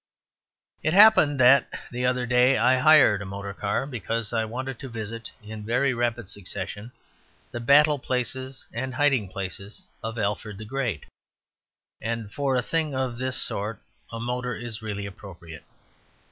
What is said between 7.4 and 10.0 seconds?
the battle places and hiding places